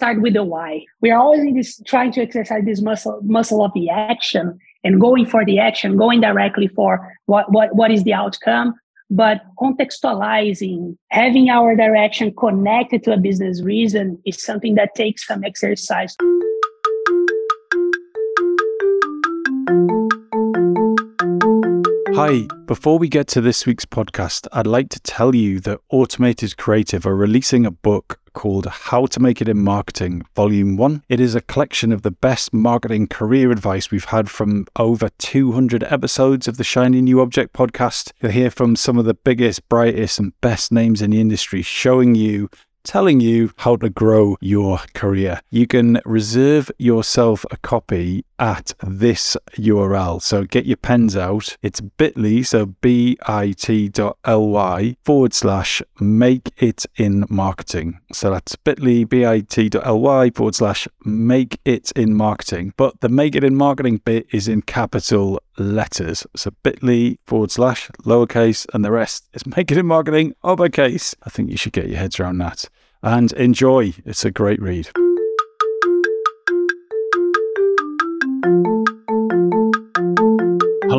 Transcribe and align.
start 0.00 0.22
with 0.22 0.32
the 0.32 0.42
why. 0.42 0.82
We 1.02 1.10
are 1.10 1.18
always 1.18 1.40
in 1.40 1.54
this 1.54 1.78
trying 1.84 2.10
to 2.12 2.22
exercise 2.22 2.64
this 2.64 2.80
muscle 2.80 3.20
muscle 3.22 3.62
of 3.62 3.70
the 3.74 3.90
action 3.90 4.58
and 4.82 4.98
going 4.98 5.26
for 5.26 5.44
the 5.44 5.58
action, 5.58 5.98
going 5.98 6.22
directly 6.22 6.68
for 6.68 7.14
what 7.26 7.52
what 7.52 7.74
what 7.76 7.90
is 7.90 8.02
the 8.04 8.14
outcome, 8.14 8.74
but 9.10 9.42
contextualizing, 9.58 10.96
having 11.10 11.50
our 11.50 11.76
direction 11.76 12.32
connected 12.34 13.04
to 13.04 13.12
a 13.12 13.18
business 13.18 13.62
reason 13.62 14.18
is 14.24 14.42
something 14.42 14.74
that 14.76 14.94
takes 14.94 15.26
some 15.26 15.44
exercise. 15.44 16.16
Hi, 22.14 22.48
before 22.66 22.98
we 22.98 23.08
get 23.08 23.28
to 23.28 23.40
this 23.40 23.64
week's 23.66 23.84
podcast, 23.84 24.48
I'd 24.52 24.66
like 24.66 24.88
to 24.90 25.00
tell 25.00 25.34
you 25.34 25.60
that 25.60 25.80
Automated 25.90 26.56
Creative 26.56 27.06
are 27.06 27.14
releasing 27.14 27.64
a 27.64 27.70
book 27.70 28.18
called 28.32 28.66
How 28.66 29.06
to 29.06 29.20
Make 29.20 29.40
It 29.40 29.48
in 29.48 29.62
Marketing, 29.62 30.22
Volume 30.34 30.76
1. 30.76 31.04
It 31.08 31.20
is 31.20 31.34
a 31.34 31.40
collection 31.40 31.92
of 31.92 32.02
the 32.02 32.10
best 32.10 32.52
marketing 32.52 33.06
career 33.06 33.52
advice 33.52 33.90
we've 33.90 34.06
had 34.06 34.28
from 34.28 34.66
over 34.76 35.08
200 35.18 35.84
episodes 35.84 36.48
of 36.48 36.56
the 36.56 36.64
Shiny 36.64 37.00
New 37.00 37.20
Object 37.20 37.52
podcast. 37.52 38.12
You'll 38.20 38.32
hear 38.32 38.50
from 38.50 38.74
some 38.74 38.98
of 38.98 39.04
the 39.04 39.14
biggest, 39.14 39.68
brightest, 39.68 40.18
and 40.18 40.38
best 40.40 40.72
names 40.72 41.02
in 41.02 41.12
the 41.12 41.20
industry 41.20 41.62
showing 41.62 42.16
you 42.16 42.50
telling 42.84 43.20
you 43.20 43.52
how 43.58 43.76
to 43.76 43.90
grow 43.90 44.36
your 44.40 44.78
career. 44.94 45.40
You 45.50 45.66
can 45.66 46.00
reserve 46.04 46.70
yourself 46.78 47.44
a 47.50 47.56
copy 47.58 48.24
at 48.38 48.72
this 48.82 49.36
URL. 49.58 50.22
So 50.22 50.44
get 50.44 50.66
your 50.66 50.78
pens 50.78 51.16
out. 51.16 51.56
It's 51.62 51.80
bit.ly, 51.80 52.42
so 52.42 52.66
bit.ly 52.66 53.16
forward 55.04 55.34
slash 55.34 55.82
make 56.00 56.52
it 56.56 56.86
in 56.96 57.26
marketing. 57.28 58.00
So 58.12 58.30
that's 58.30 58.56
bit.ly, 58.56 59.04
bit.ly 59.04 60.30
forward 60.30 60.54
slash 60.54 60.88
make 61.04 61.60
it 61.64 61.92
in 61.92 62.14
marketing. 62.14 62.72
But 62.76 63.00
the 63.00 63.08
make 63.08 63.34
it 63.36 63.44
in 63.44 63.56
marketing 63.56 63.98
bit 64.04 64.26
is 64.32 64.48
in 64.48 64.62
capital 64.62 65.40
letters. 65.62 66.26
So 66.36 66.50
bit.ly 66.62 67.18
forward 67.26 67.50
slash 67.50 67.88
lowercase 68.04 68.66
and 68.72 68.84
the 68.84 68.90
rest 68.90 69.28
is 69.32 69.46
make 69.46 69.70
it 69.70 69.78
in 69.78 69.86
marketing 69.86 70.34
uppercase. 70.42 71.14
I 71.22 71.30
think 71.30 71.50
you 71.50 71.56
should 71.56 71.72
get 71.72 71.88
your 71.88 71.98
heads 71.98 72.18
around 72.20 72.38
that 72.38 72.64
and 73.02 73.32
enjoy. 73.32 73.94
It's 74.04 74.24
a 74.24 74.30
great 74.30 74.60
read. 74.60 74.90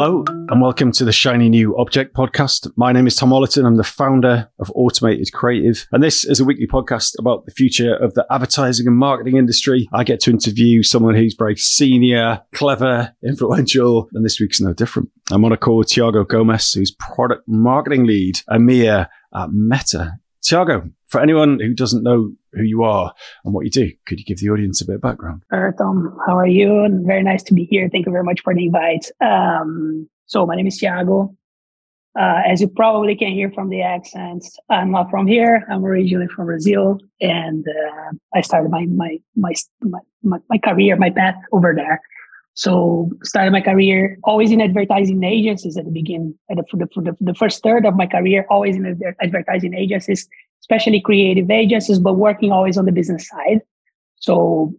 Hello 0.03 0.23
and 0.27 0.59
welcome 0.59 0.91
to 0.93 1.05
the 1.05 1.11
Shiny 1.11 1.47
New 1.47 1.77
Object 1.77 2.15
podcast. 2.15 2.67
My 2.75 2.91
name 2.91 3.05
is 3.05 3.15
Tom 3.15 3.29
Ollerton. 3.29 3.67
I'm 3.67 3.77
the 3.77 3.83
founder 3.83 4.49
of 4.57 4.71
Automated 4.73 5.31
Creative, 5.31 5.87
and 5.91 6.01
this 6.01 6.25
is 6.25 6.39
a 6.39 6.43
weekly 6.43 6.65
podcast 6.65 7.13
about 7.19 7.45
the 7.45 7.51
future 7.51 7.93
of 7.97 8.15
the 8.15 8.25
advertising 8.31 8.87
and 8.87 8.97
marketing 8.97 9.37
industry. 9.37 9.87
I 9.93 10.03
get 10.03 10.19
to 10.21 10.31
interview 10.31 10.81
someone 10.81 11.13
who's 11.13 11.35
very 11.37 11.55
senior, 11.55 12.41
clever, 12.51 13.13
influential, 13.23 14.09
and 14.13 14.25
this 14.25 14.39
week's 14.39 14.59
no 14.59 14.73
different. 14.73 15.09
I'm 15.31 15.45
on 15.45 15.51
a 15.51 15.57
call 15.57 15.77
with 15.77 15.89
Thiago 15.89 16.27
Gomes, 16.27 16.73
who's 16.73 16.89
product 16.89 17.43
marketing 17.47 18.07
lead 18.07 18.37
EMEA 18.49 19.07
at 19.35 19.49
Meta. 19.51 20.13
Thiago, 20.43 20.91
for 21.09 21.21
anyone 21.21 21.59
who 21.59 21.75
doesn't 21.75 22.01
know 22.01 22.31
who 22.53 22.63
you 22.63 22.83
are 22.83 23.13
and 23.43 23.53
what 23.53 23.65
you 23.65 23.71
do, 23.71 23.91
could 24.05 24.19
you 24.19 24.25
give 24.25 24.39
the 24.39 24.49
audience 24.49 24.81
a 24.81 24.85
bit 24.85 24.95
of 24.95 25.01
background? 25.01 25.43
Tom. 25.77 26.17
How 26.25 26.37
are 26.37 26.47
you? 26.47 26.87
Very 27.05 27.23
nice 27.23 27.43
to 27.43 27.53
be 27.53 27.65
here. 27.65 27.89
Thank 27.91 28.05
you 28.05 28.11
very 28.11 28.23
much 28.23 28.41
for 28.41 28.53
the 28.53 28.65
invite. 28.65 29.05
Um, 29.21 30.09
so 30.25 30.45
my 30.45 30.55
name 30.55 30.67
is 30.67 30.79
Thiago. 30.81 31.35
Uh, 32.19 32.41
as 32.45 32.59
you 32.59 32.67
probably 32.67 33.15
can 33.15 33.31
hear 33.31 33.49
from 33.51 33.69
the 33.69 33.81
accents, 33.81 34.57
I'm 34.69 34.91
not 34.91 35.09
from 35.09 35.27
here. 35.27 35.65
I'm 35.71 35.85
originally 35.85 36.27
from 36.27 36.47
Brazil, 36.47 36.99
and 37.21 37.65
uh, 37.65 38.11
I 38.35 38.41
started 38.41 38.69
my, 38.69 38.85
my 38.87 39.17
my 39.37 39.53
my 40.21 40.39
my 40.49 40.57
career, 40.57 40.97
my 40.97 41.09
path 41.09 41.35
over 41.53 41.73
there. 41.73 42.01
So 42.53 43.09
started 43.23 43.51
my 43.51 43.61
career 43.61 44.17
always 44.25 44.51
in 44.51 44.59
advertising 44.59 45.23
agencies 45.23 45.77
at 45.77 45.85
the 45.85 45.91
beginning. 45.91 46.37
At 46.49 46.57
the, 46.57 46.63
the, 46.73 47.01
the, 47.01 47.17
the 47.21 47.33
first 47.33 47.63
third 47.63 47.85
of 47.85 47.95
my 47.95 48.07
career, 48.07 48.45
always 48.49 48.75
in 48.75 48.99
advertising 49.21 49.73
agencies, 49.73 50.27
especially 50.61 51.01
creative 51.01 51.49
agencies, 51.49 51.99
but 51.99 52.13
working 52.13 52.51
always 52.51 52.77
on 52.77 52.85
the 52.85 52.91
business 52.91 53.27
side. 53.27 53.61
So 54.17 54.73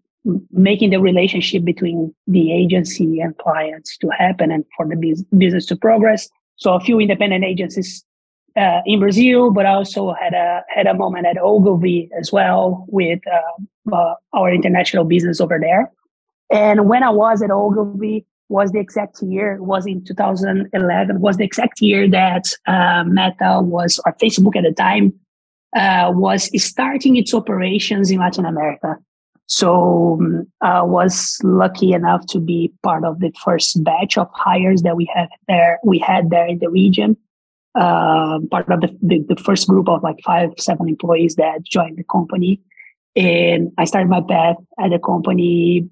making 0.52 0.90
the 0.90 1.00
relationship 1.00 1.64
between 1.64 2.14
the 2.26 2.52
agency 2.52 3.20
and 3.20 3.36
clients 3.38 3.96
to 3.98 4.08
happen 4.10 4.50
and 4.52 4.64
for 4.76 4.86
the 4.86 4.96
business 5.36 5.66
to 5.66 5.76
progress. 5.76 6.28
So 6.56 6.74
a 6.74 6.80
few 6.80 7.00
independent 7.00 7.44
agencies 7.44 8.04
uh, 8.56 8.82
in 8.86 9.00
Brazil, 9.00 9.50
but 9.50 9.66
I 9.66 9.72
also 9.72 10.12
had 10.12 10.34
a 10.34 10.62
had 10.68 10.86
a 10.86 10.94
moment 10.94 11.26
at 11.26 11.38
Ogilvy 11.38 12.08
as 12.18 12.30
well 12.30 12.84
with 12.88 13.20
uh, 13.26 13.94
uh, 13.94 14.14
our 14.32 14.52
international 14.52 15.04
business 15.04 15.40
over 15.40 15.58
there. 15.60 15.90
And 16.50 16.88
when 16.88 17.02
I 17.02 17.10
was 17.10 17.42
at 17.42 17.50
Ogilvy, 17.50 18.26
was 18.52 18.70
the 18.70 18.78
exact 18.78 19.22
year 19.22 19.56
was 19.62 19.86
in 19.86 20.04
2011 20.04 21.20
was 21.20 21.38
the 21.38 21.44
exact 21.44 21.80
year 21.80 22.08
that 22.08 22.44
uh, 22.66 23.02
Meta 23.04 23.60
was 23.62 23.98
or 24.04 24.12
Facebook 24.22 24.54
at 24.54 24.62
the 24.62 24.72
time 24.72 25.12
uh, 25.76 26.12
was 26.14 26.50
starting 26.62 27.16
its 27.16 27.32
operations 27.34 28.10
in 28.10 28.18
Latin 28.18 28.44
America. 28.44 28.96
So 29.46 30.18
um, 30.20 30.46
I 30.60 30.82
was 30.82 31.38
lucky 31.42 31.92
enough 31.92 32.26
to 32.28 32.40
be 32.40 32.72
part 32.82 33.04
of 33.04 33.20
the 33.20 33.32
first 33.44 33.82
batch 33.84 34.16
of 34.16 34.28
hires 34.32 34.82
that 34.82 34.96
we 34.96 35.10
had 35.14 35.28
there. 35.48 35.78
We 35.84 35.98
had 35.98 36.30
there 36.30 36.46
in 36.46 36.58
the 36.58 36.70
region. 36.70 37.16
Uh, 37.74 38.38
part 38.50 38.70
of 38.70 38.82
the, 38.82 38.96
the, 39.00 39.24
the 39.28 39.36
first 39.42 39.66
group 39.66 39.88
of 39.88 40.02
like 40.02 40.16
five, 40.24 40.50
seven 40.58 40.88
employees 40.88 41.36
that 41.36 41.62
joined 41.64 41.96
the 41.96 42.04
company. 42.04 42.60
And 43.16 43.72
I 43.78 43.84
started 43.84 44.10
my 44.10 44.20
path 44.20 44.56
at 44.78 44.90
the 44.90 44.98
company 44.98 45.88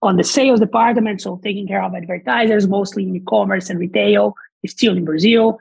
on 0.00 0.16
the 0.16 0.24
sales 0.24 0.60
department, 0.60 1.20
so 1.20 1.40
taking 1.42 1.66
care 1.66 1.82
of 1.82 1.94
advertisers, 1.94 2.68
mostly 2.68 3.02
in 3.02 3.16
e-commerce 3.16 3.68
and 3.68 3.80
retail, 3.80 4.34
still 4.66 4.96
in 4.96 5.04
Brazil. 5.04 5.58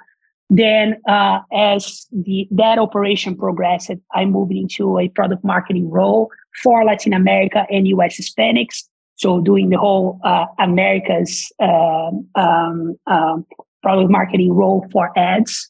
Then, 0.49 0.97
uh, 1.07 1.39
as 1.51 2.07
the 2.11 2.47
that 2.51 2.79
operation 2.79 3.35
progressed, 3.35 3.91
I 4.13 4.25
moved 4.25 4.53
into 4.53 4.97
a 4.97 5.09
product 5.09 5.43
marketing 5.43 5.89
role 5.89 6.31
for 6.63 6.85
Latin 6.85 7.13
America 7.13 7.65
and 7.69 7.87
US 7.89 8.17
Hispanics. 8.17 8.83
So, 9.15 9.41
doing 9.41 9.69
the 9.69 9.77
whole 9.77 10.19
uh, 10.23 10.45
America's 10.59 11.51
um, 11.59 12.27
um, 12.35 12.97
um, 13.07 13.45
product 13.83 14.09
marketing 14.09 14.53
role 14.53 14.85
for 14.91 15.17
ads. 15.17 15.69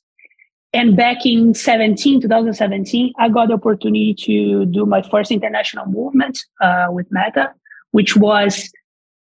And 0.73 0.95
back 0.95 1.25
in 1.25 1.53
17, 1.55 2.21
2017, 2.21 3.13
I 3.17 3.29
got 3.29 3.47
the 3.47 3.55
opportunity 3.55 4.13
to 4.25 4.65
do 4.65 4.85
my 4.85 5.01
first 5.01 5.31
international 5.31 5.87
movement 5.87 6.37
uh, 6.61 6.87
with 6.89 7.07
Meta, 7.09 7.51
which 7.91 8.15
was 8.15 8.69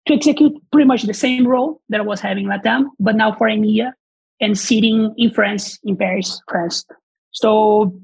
to 0.07 0.15
execute 0.15 0.53
pretty 0.71 0.87
much 0.87 1.03
the 1.03 1.15
same 1.15 1.47
role 1.47 1.83
that 1.89 2.01
I 2.01 2.05
was 2.05 2.21
having 2.21 2.47
Latam, 2.47 2.87
but 2.99 3.17
now 3.17 3.35
for 3.35 3.49
EMEA 3.49 3.93
and 4.41 4.59
sitting 4.59 5.15
in 5.17 5.31
France, 5.31 5.79
in 5.85 5.97
Paris, 5.97 6.41
France. 6.49 6.85
So 7.31 7.99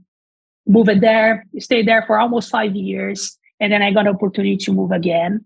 moved 0.67 1.01
there, 1.01 1.45
stayed 1.59 1.89
there 1.89 2.05
for 2.07 2.19
almost 2.19 2.51
five 2.51 2.75
years. 2.77 3.37
And 3.61 3.73
then 3.73 3.83
I 3.83 3.93
got 3.93 4.07
an 4.07 4.15
opportunity 4.15 4.57
to 4.59 4.73
move 4.73 4.93
again. 4.93 5.45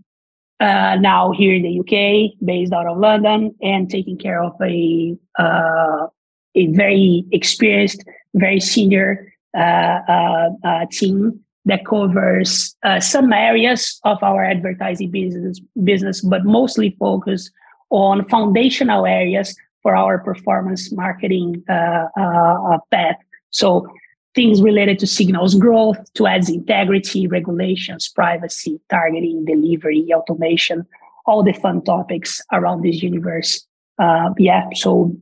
Uh, 0.61 0.97
now 1.01 1.33
here 1.33 1.55
in 1.55 1.63
the 1.63 1.81
UK, 1.81 2.39
based 2.45 2.73
out 2.73 2.87
of 2.87 2.99
London 2.99 3.55
and 3.63 3.91
taking 3.91 4.17
care 4.17 4.43
of 4.43 4.53
a, 4.63 5.17
uh, 5.39 6.07
a 6.55 6.67
very 6.69 7.25
experienced, 7.33 8.05
very 8.35 8.61
senior 8.61 9.33
uh, 9.57 10.01
uh, 10.09 10.49
uh 10.65 10.87
team 10.91 11.41
that 11.65 11.85
covers 11.85 12.75
uh, 12.85 13.01
some 13.01 13.33
areas 13.33 14.01
of 14.05 14.23
our 14.23 14.45
advertising 14.45 15.11
business, 15.11 15.61
business, 15.83 16.21
but 16.21 16.45
mostly 16.45 16.97
focus 16.99 17.51
on 17.91 18.27
foundational 18.29 19.07
areas 19.07 19.55
for 19.83 19.97
our 19.97 20.19
performance 20.19 20.93
marketing 20.93 21.63
uh, 21.69 22.07
uh, 22.17 22.79
path. 22.91 23.17
So 23.51 23.87
things 24.35 24.63
related 24.63 24.99
to 25.01 25.07
signals 25.07 25.55
growth, 25.55 25.99
to 26.15 26.27
ads 26.27 26.49
integrity, 26.49 27.27
regulations, 27.27 28.09
privacy, 28.09 28.81
targeting, 28.89 29.45
delivery, 29.45 30.07
automation, 30.13 30.87
all 31.27 31.43
the 31.43 31.53
fun 31.53 31.83
topics 31.83 32.41
around 32.53 32.83
this 32.83 33.03
universe. 33.03 33.67
Uh, 33.99 34.31
yeah, 34.39 34.69
so 34.75 35.15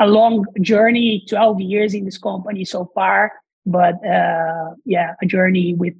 a 0.00 0.06
long 0.06 0.44
journey, 0.60 1.24
12 1.28 1.60
years 1.60 1.94
in 1.94 2.04
this 2.04 2.18
company 2.18 2.64
so 2.64 2.90
far, 2.94 3.32
but 3.66 3.94
uh, 4.06 4.70
yeah, 4.84 5.14
a 5.22 5.26
journey 5.26 5.74
with 5.74 5.94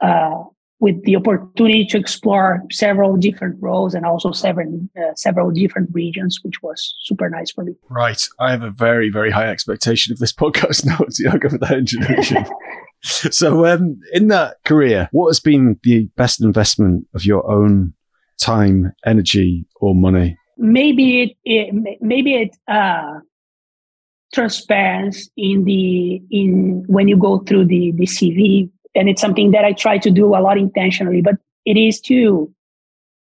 uh, 0.00 0.42
with 0.80 1.02
the 1.04 1.14
opportunity 1.14 1.84
to 1.84 1.98
explore 1.98 2.62
several 2.70 3.16
different 3.16 3.56
roles 3.60 3.94
and 3.94 4.06
also 4.06 4.32
several 4.32 4.80
uh, 4.98 5.14
several 5.14 5.50
different 5.50 5.90
regions, 5.92 6.40
which 6.42 6.62
was 6.62 6.96
super 7.02 7.28
nice 7.28 7.50
for 7.52 7.64
me. 7.64 7.74
Right, 7.88 8.26
I 8.38 8.50
have 8.50 8.62
a 8.62 8.70
very 8.70 9.10
very 9.10 9.30
high 9.30 9.48
expectation 9.48 10.12
of 10.12 10.18
this 10.18 10.32
podcast 10.44 10.84
now. 10.84 10.98
So 11.10 11.30
I'll 11.30 11.38
go 11.38 11.50
for 11.50 11.58
that 11.58 11.72
introduction. 11.72 12.44
so, 13.02 13.66
um, 13.66 14.00
in 14.12 14.28
that 14.28 14.56
career, 14.64 15.08
what 15.12 15.28
has 15.28 15.40
been 15.40 15.78
the 15.82 16.08
best 16.16 16.42
investment 16.42 17.06
of 17.14 17.24
your 17.24 17.48
own 17.50 17.94
time, 18.40 18.92
energy, 19.04 19.66
or 19.76 19.94
money? 19.94 20.36
Maybe 20.56 21.22
it, 21.22 21.36
it 21.44 21.98
maybe 22.00 22.34
it 22.34 22.56
uh, 22.68 23.20
transparency 24.32 25.30
in 25.36 25.64
the 25.64 26.22
in 26.30 26.84
when 26.86 27.08
you 27.08 27.16
go 27.16 27.40
through 27.40 27.66
the 27.66 27.92
the 27.92 28.06
CV 28.06 28.70
and 28.94 29.08
it's 29.08 29.20
something 29.20 29.50
that 29.52 29.64
I 29.64 29.72
try 29.72 29.98
to 29.98 30.10
do 30.10 30.34
a 30.34 30.40
lot 30.40 30.58
intentionally, 30.58 31.20
but 31.20 31.36
it 31.64 31.76
is 31.76 32.00
to 32.02 32.52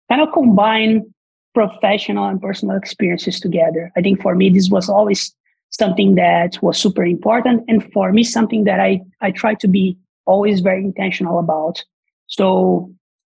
kind 0.09 0.21
of 0.21 0.31
combine 0.33 1.13
professional 1.53 2.25
and 2.25 2.41
personal 2.41 2.77
experiences 2.77 3.39
together. 3.39 3.91
I 3.97 4.01
think 4.01 4.21
for 4.21 4.35
me, 4.35 4.49
this 4.49 4.69
was 4.69 4.89
always 4.89 5.33
something 5.69 6.15
that 6.15 6.61
was 6.61 6.77
super 6.77 7.03
important. 7.03 7.63
And 7.67 7.91
for 7.91 8.11
me, 8.11 8.23
something 8.23 8.63
that 8.65 8.79
I, 8.79 9.01
I 9.21 9.31
try 9.31 9.55
to 9.55 9.67
be 9.67 9.97
always 10.25 10.61
very 10.61 10.83
intentional 10.83 11.39
about. 11.39 11.83
So 12.27 12.93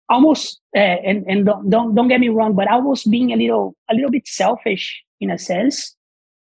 almost, 0.10 0.60
uh, 0.76 0.80
and, 0.80 1.26
and 1.28 1.46
don't, 1.46 1.70
don't, 1.70 1.96
don't 1.96 2.08
get 2.08 2.20
me 2.20 2.30
wrong, 2.30 2.56
but 2.56 2.68
I 2.68 2.78
was 2.78 3.04
being 3.04 3.32
a 3.32 3.36
little, 3.36 3.76
a 3.90 3.94
little 3.94 4.12
bit 4.12 4.28
selfish 4.28 5.04
in 5.20 5.30
a 5.30 5.38
sense 5.38 5.96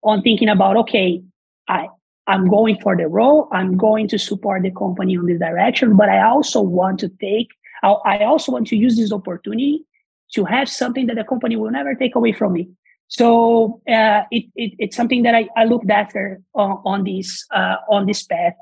on 0.04 0.22
thinking 0.22 0.50
about, 0.50 0.78
okay, 0.78 1.22
I, 1.68 1.88
I'm 2.28 2.48
going 2.48 2.80
for 2.82 2.96
the 2.96 3.08
role. 3.08 3.48
I'm 3.52 3.78
going 3.78 4.08
to 4.10 4.18
support 4.18 4.64
the 4.64 4.72
company 4.72 5.18
on 5.18 5.26
this 5.26 5.40
direction, 5.40 5.96
but 5.96 6.10
I 6.10 6.22
also 6.24 6.62
want 6.62 7.00
to 7.02 7.10
take, 7.10 7.50
I 7.84 8.24
also 8.24 8.52
want 8.52 8.68
to 8.68 8.78
use 8.78 8.96
this 8.96 9.12
opportunity 9.12 9.86
to 10.34 10.46
have 10.46 10.70
something 10.70 11.08
that 11.08 11.16
the 11.16 11.24
company 11.24 11.56
will 11.56 11.72
never 11.72 11.96
take 11.96 12.16
away 12.16 12.32
from 12.32 12.54
me. 12.54 12.70
So 13.08 13.82
uh, 13.88 14.24
it, 14.32 14.46
it, 14.56 14.74
it's 14.80 14.96
something 14.96 15.24
that 15.24 15.36
I, 15.36 15.48
I 15.56 15.66
looked 15.66 15.90
after 15.92 16.42
on, 16.56 16.82
on 16.86 17.04
this 17.04 17.46
uh, 17.52 17.76
on 17.90 18.08
this 18.08 18.24
path. 18.24 18.54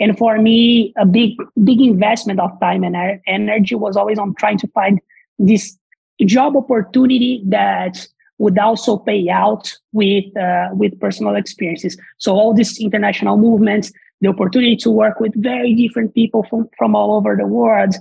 And 0.00 0.16
for 0.16 0.38
me, 0.38 0.94
a 0.96 1.06
big 1.06 1.36
big 1.62 1.80
investment 1.80 2.40
of 2.40 2.58
time 2.60 2.82
and 2.82 3.20
energy 3.26 3.74
was 3.74 3.96
always 3.96 4.18
on 4.18 4.34
trying 4.34 4.58
to 4.58 4.68
find 4.68 4.98
this 5.38 5.78
job 6.26 6.56
opportunity 6.56 7.42
that 7.46 8.06
would 8.40 8.58
also 8.58 8.96
pay 8.96 9.28
out 9.28 9.70
with 9.92 10.24
uh, 10.36 10.68
with 10.72 10.98
personal 10.98 11.36
experiences. 11.36 11.96
So 12.16 12.32
all 12.32 12.54
these 12.54 12.80
international 12.80 13.36
movements, 13.36 13.92
the 14.22 14.28
opportunity 14.28 14.76
to 14.76 14.90
work 14.90 15.20
with 15.20 15.34
very 15.36 15.74
different 15.74 16.14
people 16.14 16.42
from 16.48 16.68
from 16.78 16.96
all 16.96 17.14
over 17.18 17.36
the 17.36 17.46
world, 17.46 17.94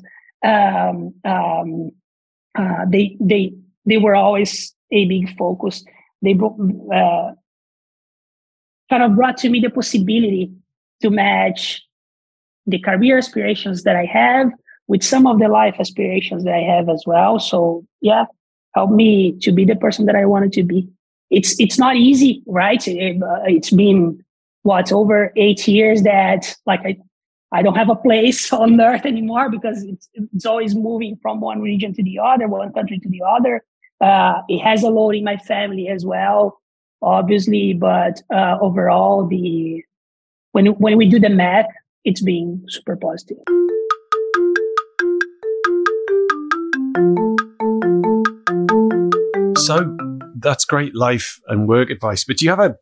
um, 0.46 1.14
um, 1.26 1.92
uh, 2.58 2.86
they 2.88 3.18
they 3.20 3.54
they 3.86 3.98
were 3.98 4.16
always 4.16 4.74
a 4.92 5.06
big 5.06 5.36
focus. 5.38 5.84
They 6.22 6.34
uh, 6.34 7.32
kind 8.90 9.04
of 9.04 9.16
brought 9.16 9.38
to 9.40 9.50
me 9.50 9.60
the 9.60 9.70
possibility 9.70 10.52
to 11.02 11.10
match 11.10 11.84
the 12.66 12.80
career 12.80 13.18
aspirations 13.18 13.84
that 13.84 13.98
I 13.98 14.06
have 14.06 14.52
with 14.88 15.04
some 15.04 15.28
of 15.28 15.40
the 15.40 15.50
life 15.50 15.76
aspirations 15.80 16.46
that 16.46 16.54
I 16.54 16.62
have 16.62 16.88
as 16.88 17.04
well. 17.06 17.40
So 17.40 17.86
yeah, 18.00 18.26
help 18.76 18.92
me 18.92 19.38
to 19.40 19.52
be 19.52 19.66
the 19.66 19.76
person 19.76 20.06
that 20.06 20.16
I 20.16 20.26
wanted 20.26 20.54
to 20.54 20.64
be. 20.64 20.88
It's 21.30 21.60
it's 21.60 21.78
not 21.78 21.96
easy, 21.96 22.44
right? 22.48 22.86
It, 22.88 23.22
uh, 23.22 23.44
it's 23.46 23.70
been 23.70 24.24
what 24.64 24.92
over 24.92 25.32
eight 25.36 25.68
years 25.68 26.04
that 26.04 26.56
like 26.66 26.82
I 26.86 26.98
I 27.52 27.62
don't 27.62 27.76
have 27.76 27.90
a 27.90 27.96
place 27.96 28.52
on 28.64 28.80
earth 28.80 29.06
anymore 29.06 29.50
because 29.50 29.84
it's, 29.84 30.10
it's 30.14 30.46
always 30.46 30.76
moving 30.76 31.18
from 31.22 31.42
one 31.42 31.62
region 31.62 31.94
to 31.94 32.04
the 32.04 32.20
other, 32.20 32.48
one 32.48 32.72
country 32.74 33.00
to 33.00 33.10
the 33.10 33.22
other. 33.28 33.64
Uh, 34.02 34.42
it 34.48 34.60
has 34.60 34.84
a 34.84 34.90
load 34.90 35.16
in 35.16 35.24
my 35.24 35.38
family 35.38 35.90
as 35.90 36.06
well, 36.06 36.62
obviously, 37.02 37.74
but 37.74 38.22
uh, 38.34 38.58
overall, 38.62 39.28
the 39.28 39.84
when 40.52 40.68
when 40.68 40.98
we 40.98 41.08
do 41.08 41.20
the 41.20 41.30
math, 41.30 41.68
it's 42.06 42.22
being 42.22 42.64
super 42.70 42.96
positive. 42.96 43.38
So 49.70 49.96
that's 50.36 50.66
great 50.66 50.96
life 50.96 51.40
and 51.48 51.68
work 51.68 51.92
advice. 51.92 52.24
But 52.24 52.38
do 52.38 52.46
you 52.46 52.50
have 52.50 52.60
a 52.60 52.76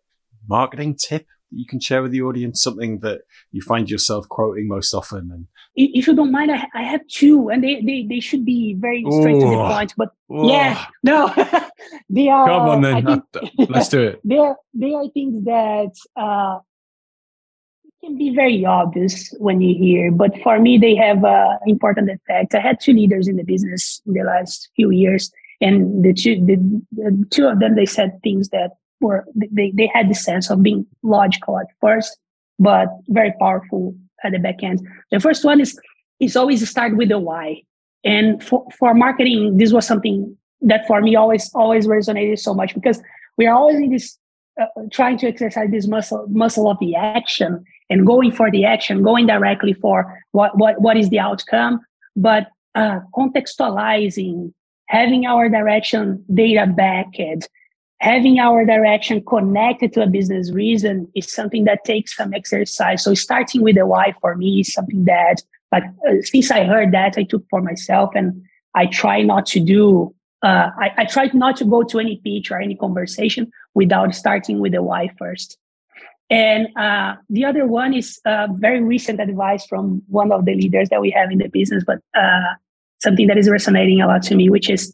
marketing 0.47 0.95
tip 0.95 1.25
that 1.51 1.57
you 1.57 1.65
can 1.65 1.81
share 1.81 2.01
with 2.01 2.13
the 2.13 2.21
audience? 2.21 2.63
Something 2.63 2.99
that 2.99 3.23
you 3.51 3.61
find 3.61 3.89
yourself 3.89 4.29
quoting 4.29 4.69
most 4.69 4.93
often? 4.93 5.29
And 5.33 5.47
if 5.75 6.07
you 6.07 6.15
don't 6.15 6.31
mind, 6.31 6.49
I, 6.49 6.65
I 6.73 6.83
have 6.83 7.05
two, 7.07 7.49
and 7.49 7.61
they, 7.61 7.81
they, 7.81 8.05
they 8.07 8.21
should 8.21 8.45
be 8.45 8.73
very 8.79 9.03
straight 9.09 9.35
Ooh. 9.35 9.41
to 9.41 9.49
the 9.49 9.67
point. 9.67 9.95
But 9.97 10.13
Ooh. 10.31 10.47
yeah, 10.47 10.85
no, 11.03 11.27
they 12.09 12.29
are. 12.29 12.47
Come 12.47 12.69
on, 12.69 12.81
then. 12.81 13.03
Think, 13.03 13.25
Let's 13.69 13.89
do 13.89 14.03
it. 14.03 14.21
They 14.23 14.37
are 14.37 14.55
they 14.73 14.93
are 14.93 15.09
things 15.09 15.43
that 15.43 15.91
uh, 16.15 16.59
can 18.01 18.17
be 18.17 18.33
very 18.33 18.65
obvious 18.65 19.33
when 19.39 19.59
you 19.59 19.75
hear, 19.77 20.09
but 20.09 20.31
for 20.41 20.57
me, 20.57 20.77
they 20.77 20.95
have 20.95 21.25
uh, 21.25 21.57
important 21.65 22.09
effect. 22.09 22.55
I 22.55 22.61
had 22.61 22.79
two 22.79 22.93
leaders 22.93 23.27
in 23.27 23.35
the 23.35 23.43
business 23.43 24.01
in 24.05 24.13
the 24.13 24.23
last 24.23 24.69
few 24.77 24.89
years, 24.89 25.33
and 25.61 26.03
the 26.03 26.13
two 26.13 26.35
the, 26.45 26.55
the 26.91 27.25
two 27.29 27.47
of 27.47 27.59
them 27.59 27.75
they 27.75 27.85
said 27.85 28.19
things 28.23 28.49
that 28.49 28.71
were 28.99 29.25
they, 29.35 29.71
they 29.75 29.89
had 29.93 30.09
the 30.09 30.15
sense 30.15 30.49
of 30.49 30.63
being 30.63 30.85
logical 31.03 31.59
at 31.59 31.67
first, 31.81 32.17
but 32.59 32.87
very 33.07 33.33
powerful 33.39 33.95
at 34.23 34.31
the 34.31 34.39
back 34.39 34.63
end. 34.63 34.85
The 35.11 35.19
first 35.19 35.45
one 35.45 35.59
is 35.61 35.79
is 36.19 36.35
always 36.35 36.67
start 36.67 36.97
with 36.97 37.09
the 37.09 37.19
why. 37.19 37.61
And 38.03 38.43
for, 38.43 38.65
for 38.77 38.93
marketing, 38.93 39.57
this 39.57 39.73
was 39.73 39.85
something 39.85 40.35
that 40.61 40.87
for 40.87 41.01
me 41.01 41.15
always 41.15 41.51
always 41.53 41.87
resonated 41.87 42.39
so 42.39 42.53
much 42.53 42.73
because 42.73 43.01
we 43.37 43.45
are 43.45 43.55
always 43.55 43.77
in 43.77 43.91
this 43.91 44.17
uh, 44.59 44.65
trying 44.91 45.17
to 45.19 45.27
exercise 45.27 45.69
this 45.69 45.87
muscle 45.87 46.25
muscle 46.29 46.69
of 46.69 46.79
the 46.79 46.95
action 46.95 47.63
and 47.89 48.05
going 48.05 48.31
for 48.31 48.49
the 48.51 48.65
action, 48.65 49.03
going 49.03 49.27
directly 49.27 49.73
for 49.73 50.21
what 50.31 50.57
what 50.57 50.81
what 50.81 50.97
is 50.97 51.09
the 51.09 51.19
outcome, 51.19 51.79
but 52.15 52.47
uh, 52.75 52.99
contextualizing, 53.15 54.53
having 54.87 55.25
our 55.25 55.49
direction 55.49 56.23
data 56.33 56.65
backed, 56.67 57.47
having 57.99 58.39
our 58.39 58.65
direction 58.65 59.23
connected 59.25 59.93
to 59.93 60.03
a 60.03 60.07
business 60.07 60.51
reason 60.51 61.07
is 61.15 61.31
something 61.31 61.65
that 61.65 61.83
takes 61.83 62.15
some 62.15 62.33
exercise. 62.33 63.03
So 63.03 63.13
starting 63.13 63.61
with 63.61 63.75
the 63.75 63.85
why 63.85 64.13
for 64.21 64.35
me 64.35 64.61
is 64.61 64.73
something 64.73 65.05
that, 65.05 65.41
like, 65.71 65.83
uh, 66.07 66.21
since 66.21 66.51
I 66.51 66.63
heard 66.63 66.91
that, 66.93 67.15
I 67.17 67.23
took 67.23 67.43
for 67.49 67.61
myself, 67.61 68.11
and 68.15 68.43
I 68.75 68.85
try 68.85 69.21
not 69.21 69.45
to 69.47 69.59
do. 69.59 70.13
Uh, 70.43 70.69
I, 70.79 70.91
I 70.97 71.05
try 71.05 71.29
not 71.33 71.57
to 71.57 71.65
go 71.65 71.83
to 71.83 71.99
any 71.99 72.21
pitch 72.23 72.51
or 72.51 72.61
any 72.61 72.75
conversation 72.75 73.51
without 73.73 74.13
starting 74.13 74.59
with 74.59 74.73
the 74.73 74.83
why 74.83 75.09
first. 75.17 75.57
And 76.29 76.67
uh, 76.77 77.15
the 77.29 77.45
other 77.45 77.65
one 77.65 77.93
is 77.93 78.19
uh, 78.25 78.47
very 78.51 78.83
recent 78.83 79.19
advice 79.19 79.65
from 79.65 80.03
one 80.09 80.31
of 80.31 80.45
the 80.45 80.53
leaders 80.53 80.89
that 80.89 81.01
we 81.01 81.09
have 81.11 81.31
in 81.31 81.39
the 81.39 81.47
business, 81.47 81.83
but 81.87 81.99
uh, 82.13 82.53
something 82.99 83.27
that 83.27 83.37
is 83.37 83.49
resonating 83.49 84.01
a 84.01 84.07
lot 84.07 84.23
to 84.23 84.35
me, 84.35 84.49
which 84.49 84.69
is 84.69 84.93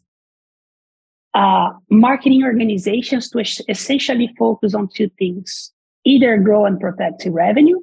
uh, 1.34 1.70
marketing 1.90 2.44
organizations 2.44 3.28
to 3.30 3.38
essentially 3.68 4.30
focus 4.38 4.74
on 4.74 4.88
two 4.94 5.10
things 5.18 5.72
either 6.04 6.36
grow 6.38 6.66
and 6.66 6.78
protect 6.78 7.24
revenue 7.26 7.80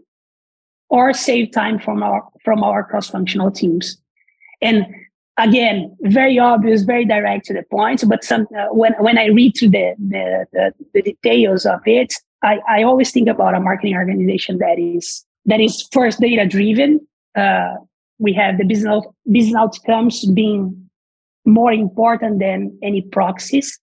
or 0.89 1.11
save 1.13 1.51
time 1.51 1.79
from 1.79 2.03
our 2.03 2.23
from 2.43 2.63
our 2.63 2.83
cross-functional 2.83 3.51
teams. 3.51 3.97
And 4.61 4.85
again 5.37 5.95
very 6.01 6.37
obvious 6.37 6.83
very 6.83 7.05
direct 7.05 7.45
to 7.45 7.53
the 7.53 7.63
point 7.71 8.03
but 8.07 8.23
some 8.23 8.45
uh, 8.57 8.67
when 8.71 8.93
when 8.99 9.17
i 9.17 9.27
read 9.27 9.53
through 9.57 9.69
the, 9.69 9.95
the 9.97 10.45
the, 10.51 10.73
the 10.93 11.01
details 11.01 11.65
of 11.65 11.79
it 11.85 12.13
I, 12.43 12.59
I 12.67 12.83
always 12.83 13.11
think 13.11 13.27
about 13.27 13.55
a 13.55 13.59
marketing 13.59 13.95
organization 13.95 14.57
that 14.57 14.77
is 14.79 15.25
that 15.45 15.61
is 15.61 15.87
first 15.91 16.19
data 16.19 16.45
driven 16.45 16.99
uh, 17.35 17.75
we 18.21 18.33
have 18.33 18.57
the 18.59 18.63
business 18.63 19.03
business 19.29 19.55
outcomes 19.55 20.25
being 20.25 20.89
more 21.43 21.73
important 21.73 22.39
than 22.39 22.77
any 22.83 23.01
proxies, 23.01 23.79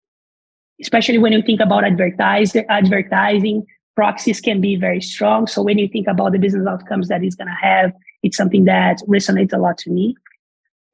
especially 0.80 1.18
when 1.18 1.32
you 1.32 1.42
think 1.42 1.60
about 1.60 1.84
advertiser, 1.84 2.64
advertising. 2.70 3.66
Proxies 3.96 4.40
can 4.40 4.60
be 4.60 4.76
very 4.76 5.00
strong. 5.00 5.48
So 5.48 5.60
when 5.60 5.76
you 5.76 5.88
think 5.88 6.06
about 6.06 6.30
the 6.30 6.38
business 6.38 6.68
outcomes 6.68 7.08
that 7.08 7.24
it's 7.24 7.34
going 7.34 7.48
to 7.48 7.60
have, 7.60 7.92
it's 8.22 8.36
something 8.36 8.64
that 8.66 8.98
resonates 9.08 9.52
a 9.52 9.58
lot 9.58 9.76
to 9.78 9.90
me. 9.90 10.14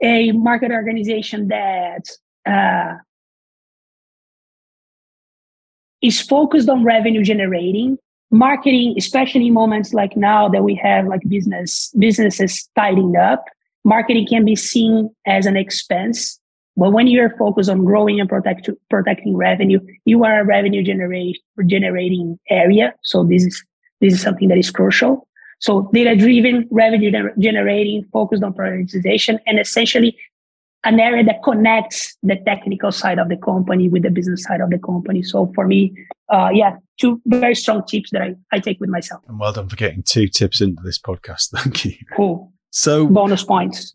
A 0.02 0.32
market 0.32 0.72
organization 0.72 1.48
that 1.48 2.08
uh, 2.46 2.94
is 6.00 6.18
focused 6.18 6.70
on 6.70 6.82
revenue 6.82 7.22
generating 7.22 7.98
marketing 8.34 8.94
especially 8.98 9.50
moments 9.50 9.94
like 9.94 10.16
now 10.16 10.48
that 10.48 10.64
we 10.64 10.74
have 10.74 11.06
like 11.06 11.22
business 11.28 11.92
businesses 11.98 12.68
tidying 12.74 13.16
up 13.16 13.44
marketing 13.84 14.26
can 14.26 14.44
be 14.44 14.56
seen 14.56 15.08
as 15.26 15.46
an 15.46 15.56
expense 15.56 16.40
but 16.76 16.92
when 16.92 17.06
you're 17.06 17.30
focused 17.36 17.70
on 17.70 17.84
growing 17.84 18.20
and 18.20 18.28
protect, 18.28 18.68
protecting 18.90 19.36
revenue, 19.36 19.78
you 20.04 20.24
are 20.24 20.40
a 20.40 20.44
revenue 20.44 20.82
generate, 20.82 21.38
generating 21.66 22.38
area. 22.50 22.94
So 23.02 23.22
this 23.24 23.44
is, 23.44 23.64
this 24.00 24.14
is 24.14 24.22
something 24.22 24.48
that 24.48 24.58
is 24.58 24.70
crucial. 24.70 25.28
So 25.60 25.88
data 25.92 26.16
driven, 26.16 26.66
revenue 26.70 27.12
generating, 27.38 28.04
focused 28.12 28.42
on 28.42 28.54
prioritization, 28.54 29.38
and 29.46 29.58
essentially 29.58 30.16
an 30.84 31.00
area 31.00 31.24
that 31.24 31.42
connects 31.42 32.16
the 32.22 32.36
technical 32.46 32.92
side 32.92 33.18
of 33.18 33.28
the 33.28 33.36
company 33.36 33.88
with 33.88 34.02
the 34.02 34.10
business 34.10 34.44
side 34.44 34.60
of 34.60 34.70
the 34.70 34.78
company. 34.78 35.22
So 35.22 35.50
for 35.54 35.66
me, 35.66 35.94
uh, 36.28 36.50
yeah, 36.52 36.76
two 37.00 37.20
very 37.26 37.54
strong 37.54 37.84
tips 37.86 38.10
that 38.10 38.22
I, 38.22 38.34
I 38.52 38.58
take 38.60 38.80
with 38.80 38.90
myself. 38.90 39.22
And 39.28 39.38
well 39.38 39.52
done 39.52 39.68
for 39.68 39.76
getting 39.76 40.02
two 40.02 40.28
tips 40.28 40.60
into 40.60 40.82
this 40.82 40.98
podcast. 40.98 41.50
Thank 41.54 41.84
you. 41.84 41.94
Cool. 42.14 42.52
So 42.70 43.06
bonus 43.06 43.44
points. 43.44 43.94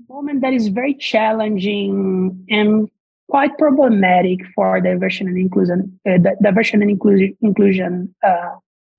moment 0.09 0.40
that 0.42 0.52
is 0.52 0.68
very 0.68 0.94
challenging 0.94 2.44
and 2.49 2.88
quite 3.28 3.56
problematic 3.59 4.40
for 4.54 4.80
diversity 4.80 5.26
and 5.26 5.38
inclusion, 5.38 5.99
uh, 6.09 6.18
diversity 6.42 6.82
and 6.82 6.90
inclusion, 6.90 7.37
inclusion 7.40 8.14
uh, 8.23 8.50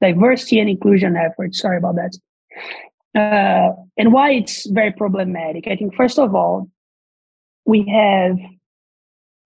diversity 0.02 0.60
and 0.60 0.70
inclusion 0.70 1.16
efforts. 1.16 1.60
Sorry 1.60 1.78
about 1.78 1.96
that. 1.96 2.18
Uh, 3.16 3.76
and 3.98 4.12
why 4.12 4.32
it's 4.32 4.68
very 4.70 4.92
problematic. 4.92 5.68
I 5.68 5.76
think 5.76 5.96
first 5.96 6.18
of 6.18 6.34
all, 6.34 6.70
we 7.66 7.86
have 7.88 8.38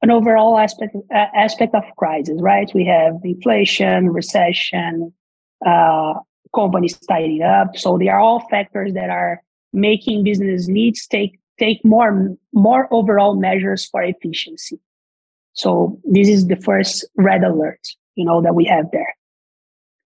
an 0.01 0.11
overall 0.11 0.57
aspect 0.57 0.95
uh, 0.95 1.25
aspect 1.35 1.73
of 1.73 1.83
crisis, 1.97 2.39
right? 2.41 2.69
We 2.73 2.85
have 2.85 3.15
inflation, 3.23 4.09
recession, 4.09 5.13
uh, 5.65 6.13
companies 6.55 6.97
tidying 7.07 7.43
up. 7.43 7.75
So 7.77 7.97
they 7.97 8.07
are 8.07 8.19
all 8.19 8.47
factors 8.49 8.93
that 8.93 9.09
are 9.09 9.41
making 9.73 10.23
business 10.23 10.67
needs 10.67 11.07
take 11.07 11.39
take 11.59 11.83
more 11.83 12.35
more 12.53 12.87
overall 12.91 13.35
measures 13.35 13.85
for 13.85 14.01
efficiency. 14.03 14.79
So 15.53 15.99
this 16.03 16.29
is 16.29 16.47
the 16.47 16.55
first 16.57 17.05
red 17.15 17.43
alert, 17.43 17.81
you 18.15 18.25
know, 18.25 18.41
that 18.41 18.53
we 18.53 18.65
have 18.65 18.85
there. 18.91 19.15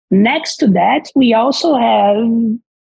Next 0.10 0.58
to 0.58 0.68
that, 0.68 1.12
we 1.16 1.34
also 1.34 1.76
have 1.76 2.26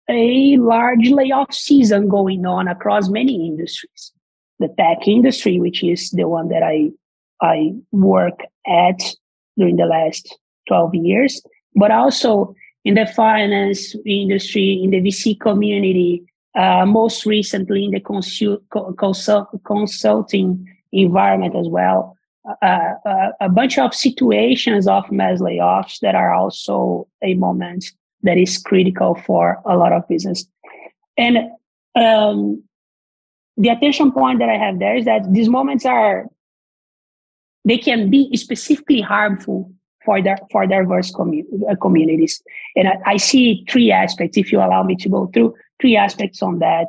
a 0.09 0.57
large 0.57 1.09
layoff 1.09 1.53
season 1.53 2.07
going 2.07 2.45
on 2.45 2.67
across 2.67 3.09
many 3.09 3.47
industries 3.47 4.11
the 4.59 4.69
tech 4.77 5.07
industry, 5.07 5.59
which 5.59 5.83
is 5.83 6.09
the 6.11 6.27
one 6.27 6.49
that 6.49 6.63
I 6.63 6.91
I 7.41 7.73
work 7.91 8.39
at 8.65 9.01
during 9.57 9.75
the 9.75 9.85
last 9.85 10.37
12 10.67 10.95
years, 10.95 11.41
but 11.75 11.91
also 11.91 12.55
in 12.83 12.95
the 12.95 13.05
finance 13.05 13.95
industry, 14.05 14.79
in 14.81 14.91
the 14.91 15.01
VC 15.01 15.39
community, 15.39 16.23
uh, 16.55 16.85
most 16.85 17.25
recently 17.25 17.85
in 17.85 17.91
the 17.91 17.99
consul- 17.99 18.61
consult- 18.97 19.49
consulting 19.65 20.67
environment 20.91 21.55
as 21.55 21.67
well. 21.67 22.15
Uh, 22.61 22.93
uh, 23.05 23.31
a 23.41 23.49
bunch 23.49 23.79
of 23.79 23.93
situations 23.93 24.87
of 24.87 25.11
mass 25.11 25.39
layoffs 25.39 25.99
that 25.99 26.13
are 26.13 26.33
also 26.33 27.07
a 27.23 27.33
moment 27.33 27.91
that 28.21 28.37
is 28.37 28.57
critical 28.57 29.15
for 29.25 29.61
a 29.65 29.75
lot 29.75 29.91
of 29.91 30.07
business. 30.07 30.45
And 31.17 31.37
um, 31.95 32.63
the 33.57 33.69
attention 33.69 34.11
point 34.11 34.39
that 34.39 34.49
I 34.49 34.57
have 34.57 34.79
there 34.79 34.95
is 34.95 35.05
that 35.05 35.31
these 35.33 35.49
moments 35.49 35.85
are 35.85 36.25
they 37.63 37.77
can 37.77 38.09
be 38.09 38.35
specifically 38.35 39.01
harmful 39.01 39.71
for 40.03 40.21
their 40.21 40.37
for 40.51 40.67
diverse 40.67 41.11
commu- 41.11 41.45
uh, 41.69 41.75
communities. 41.81 42.41
And 42.75 42.87
I, 42.87 42.97
I, 43.05 43.17
see 43.17 43.65
three 43.67 43.91
aspects. 43.91 44.37
If 44.37 44.51
you 44.51 44.59
allow 44.59 44.83
me 44.83 44.95
to 44.97 45.09
go 45.09 45.27
through 45.33 45.55
three 45.81 45.97
aspects 45.97 46.43
on 46.43 46.59
that. 46.59 46.87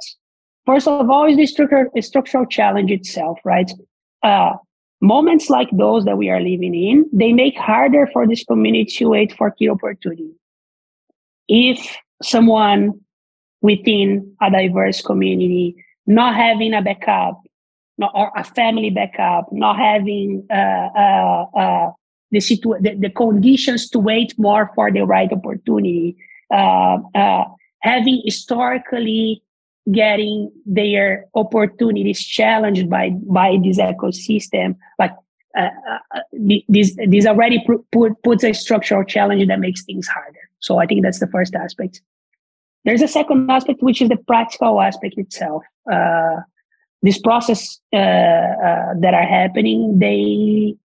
First 0.66 0.86
of 0.86 1.08
all, 1.08 1.24
is 1.24 1.36
the 1.36 1.46
structural, 1.46 1.90
structural 2.00 2.44
challenge 2.44 2.90
itself, 2.90 3.38
right? 3.44 3.70
Uh, 4.22 4.54
moments 5.00 5.48
like 5.48 5.68
those 5.72 6.04
that 6.04 6.18
we 6.18 6.28
are 6.28 6.40
living 6.40 6.74
in, 6.74 7.06
they 7.12 7.32
make 7.32 7.56
harder 7.56 8.08
for 8.12 8.26
this 8.26 8.44
community 8.44 8.84
to 8.84 9.08
wait 9.10 9.32
for 9.32 9.50
key 9.52 9.70
opportunity. 9.70 10.30
If 11.48 11.96
someone 12.22 13.00
within 13.62 14.36
a 14.42 14.50
diverse 14.50 15.00
community 15.00 15.76
not 16.06 16.34
having 16.34 16.74
a 16.74 16.82
backup, 16.82 17.42
not, 17.98 18.12
or 18.14 18.30
a 18.36 18.44
family 18.44 18.90
backup, 18.90 19.52
not 19.52 19.76
having 19.76 20.46
uh, 20.50 20.54
uh, 20.54 21.46
uh, 21.54 21.90
the, 22.30 22.40
situ- 22.40 22.76
the, 22.80 22.94
the, 22.94 23.10
conditions 23.10 23.88
to 23.90 23.98
wait 23.98 24.34
more 24.38 24.70
for 24.74 24.90
the 24.92 25.02
right 25.02 25.32
opportunity, 25.32 26.16
uh, 26.50 26.98
uh, 27.14 27.44
having 27.80 28.22
historically 28.24 29.42
getting 29.92 30.50
their 30.64 31.26
opportunities 31.34 32.24
challenged 32.24 32.90
by 32.90 33.10
by 33.10 33.56
this 33.62 33.78
ecosystem, 33.78 34.76
like 34.98 35.12
uh, 35.56 35.68
this 36.68 36.96
this 37.06 37.26
already 37.26 37.64
put, 37.92 38.20
puts 38.22 38.44
a 38.44 38.52
structural 38.52 39.04
challenge 39.04 39.46
that 39.46 39.60
makes 39.60 39.84
things 39.84 40.08
harder. 40.08 40.50
So 40.58 40.78
I 40.78 40.86
think 40.86 41.02
that's 41.02 41.20
the 41.20 41.28
first 41.28 41.54
aspect. 41.54 42.00
There's 42.86 43.02
a 43.02 43.08
second 43.08 43.50
aspect, 43.50 43.82
which 43.82 44.00
is 44.00 44.08
the 44.08 44.16
practical 44.16 44.80
aspect 44.80 45.18
itself. 45.18 45.64
Uh, 45.92 46.36
this 47.02 47.18
process 47.18 47.80
uh, 47.92 47.96
uh, 47.96 48.94
that 49.00 49.12
are 49.12 49.26
happening, 49.26 49.98
they 49.98 50.76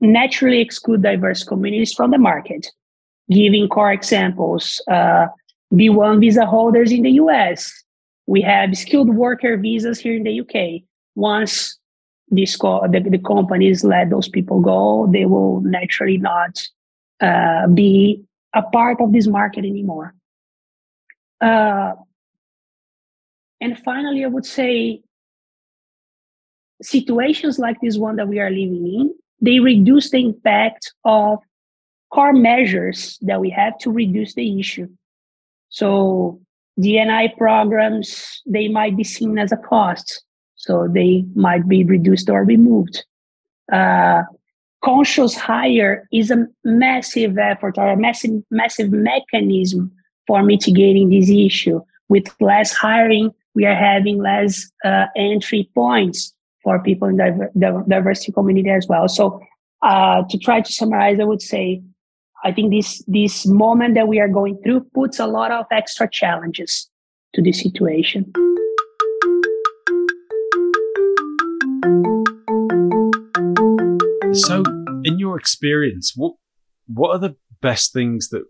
naturally 0.00 0.60
exclude 0.60 1.02
diverse 1.02 1.42
communities 1.42 1.94
from 1.94 2.10
the 2.10 2.18
market. 2.18 2.66
Giving 3.30 3.68
core 3.68 3.90
examples, 3.90 4.82
uh, 4.90 5.28
B1 5.72 6.20
visa 6.20 6.44
holders 6.44 6.92
in 6.92 7.02
the 7.02 7.12
US. 7.12 7.72
We 8.26 8.42
have 8.42 8.76
skilled 8.76 9.08
worker 9.08 9.56
visas 9.56 9.98
here 9.98 10.16
in 10.16 10.24
the 10.24 10.40
UK. 10.40 10.82
Once 11.14 11.78
this 12.28 12.54
co- 12.54 12.86
the, 12.86 13.00
the 13.00 13.18
companies 13.18 13.82
let 13.82 14.10
those 14.10 14.28
people 14.28 14.60
go, 14.60 15.08
they 15.10 15.24
will 15.24 15.62
naturally 15.62 16.18
not 16.18 16.62
uh, 17.22 17.66
be 17.68 18.22
a 18.54 18.62
part 18.62 19.00
of 19.00 19.12
this 19.12 19.26
market 19.26 19.64
anymore. 19.64 20.14
Uh, 21.40 21.92
and 23.60 23.78
finally, 23.78 24.24
I 24.24 24.28
would 24.28 24.46
say 24.46 25.02
situations 26.82 27.58
like 27.58 27.76
this 27.80 27.98
one 27.98 28.16
that 28.16 28.28
we 28.28 28.40
are 28.40 28.50
living 28.50 28.86
in, 28.86 29.14
they 29.40 29.60
reduce 29.60 30.10
the 30.10 30.24
impact 30.24 30.92
of 31.04 31.38
core 32.12 32.32
measures 32.32 33.18
that 33.22 33.40
we 33.40 33.50
have 33.50 33.78
to 33.78 33.90
reduce 33.90 34.34
the 34.34 34.58
issue. 34.58 34.88
So 35.68 36.40
DNI 36.78 37.36
programs, 37.36 38.42
they 38.46 38.68
might 38.68 38.96
be 38.96 39.04
seen 39.04 39.38
as 39.38 39.52
a 39.52 39.56
cost. 39.56 40.24
So 40.56 40.88
they 40.92 41.24
might 41.34 41.68
be 41.68 41.84
reduced 41.84 42.28
or 42.28 42.44
removed. 42.44 43.04
Uh, 43.72 44.22
conscious 44.82 45.36
hire 45.36 46.08
is 46.12 46.30
a 46.30 46.46
massive 46.64 47.38
effort 47.38 47.78
or 47.78 47.88
a 47.88 47.96
massive, 47.96 48.42
massive 48.50 48.90
mechanism 48.90 49.92
for 50.26 50.42
mitigating 50.42 51.10
this 51.10 51.30
issue. 51.30 51.80
With 52.08 52.26
less 52.40 52.72
hiring, 52.72 53.32
we 53.54 53.66
are 53.66 53.74
having 53.74 54.18
less 54.18 54.70
uh, 54.84 55.06
entry 55.16 55.70
points 55.74 56.34
for 56.62 56.82
people 56.82 57.08
in 57.08 57.16
the 57.16 57.84
diversity 57.88 58.32
community 58.32 58.70
as 58.70 58.86
well. 58.88 59.08
So 59.08 59.40
uh, 59.82 60.22
to 60.28 60.38
try 60.38 60.60
to 60.60 60.72
summarize, 60.72 61.18
I 61.20 61.24
would 61.24 61.42
say, 61.42 61.82
I 62.42 62.52
think 62.52 62.70
this 62.72 63.02
this 63.06 63.46
moment 63.46 63.94
that 63.94 64.08
we 64.08 64.18
are 64.18 64.28
going 64.28 64.58
through 64.62 64.86
puts 64.94 65.18
a 65.18 65.26
lot 65.26 65.50
of 65.52 65.66
extra 65.70 66.08
challenges 66.08 66.88
to 67.34 67.42
the 67.42 67.52
situation. 67.52 68.32
So, 74.32 74.62
in 75.04 75.18
your 75.18 75.36
experience, 75.36 76.12
what 76.16 76.34
what 76.86 77.10
are 77.10 77.18
the 77.18 77.36
best 77.60 77.92
things 77.92 78.28
that 78.30 78.44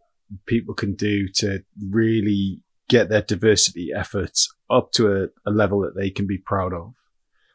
people 0.46 0.74
can 0.74 0.94
do 0.94 1.28
to 1.36 1.62
really 1.90 2.60
get 2.88 3.08
their 3.08 3.22
diversity 3.22 3.90
efforts 3.94 4.48
up 4.68 4.92
to 4.92 5.12
a, 5.12 5.48
a 5.48 5.52
level 5.52 5.80
that 5.80 5.96
they 5.96 6.10
can 6.10 6.26
be 6.26 6.38
proud 6.38 6.72
of? 6.72 6.94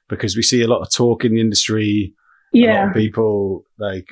Because 0.07 0.35
we 0.35 0.41
see 0.41 0.61
a 0.61 0.67
lot 0.67 0.81
of 0.81 0.91
talk 0.91 1.25
in 1.25 1.33
the 1.33 1.41
industry, 1.41 2.13
yeah, 2.51 2.91
people 2.93 3.65
like 3.79 4.07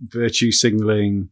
virtue 0.00 0.52
signaling. 0.52 1.30